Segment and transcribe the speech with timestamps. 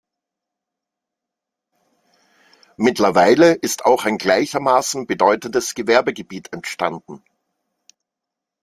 [2.75, 7.23] Mittlerweile ist auch ein gleichermaßen bedeutendes Gewerbegebiet entstanden.